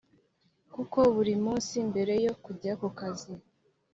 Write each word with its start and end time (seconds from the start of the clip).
kuko 0.73 0.97
buri 1.15 1.33
munsi 1.43 1.75
mbere 1.89 2.13
yo 2.25 2.33
kujya 2.43 2.71
ku 2.81 2.87
kazi, 2.99 3.31